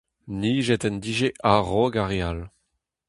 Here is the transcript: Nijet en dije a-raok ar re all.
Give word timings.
Nijet 0.39 0.83
en 0.87 0.97
dije 1.03 1.29
a-raok 1.53 1.93
ar 2.01 2.07
re 2.11 2.19
all. 2.29 2.39